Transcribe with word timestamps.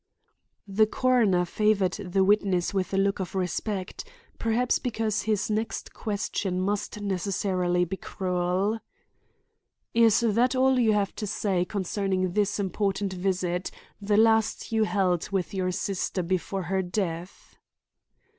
The 0.67 0.87
coroner 0.87 1.45
favored 1.45 1.91
the 1.93 2.23
witness 2.23 2.73
with 2.73 2.91
a 2.91 2.97
look 2.97 3.19
of 3.19 3.35
respect, 3.35 4.03
perhaps 4.39 4.79
because 4.79 5.21
his 5.21 5.47
next 5.51 5.93
question 5.93 6.59
must 6.59 6.99
necessarily 6.99 7.85
be 7.85 7.97
cruel. 7.97 8.79
"Is 9.93 10.21
that 10.21 10.55
all 10.55 10.79
you 10.79 10.93
have 10.93 11.13
to 11.17 11.27
say 11.27 11.65
concerning 11.65 12.31
this 12.31 12.59
important 12.59 13.13
visit, 13.13 13.69
the 14.01 14.17
last 14.17 14.71
you 14.71 14.85
held 14.85 15.29
with 15.29 15.53
your 15.53 15.69
sister 15.71 16.23
before 16.23 16.63
her 16.63 16.81
death?" 16.81 17.59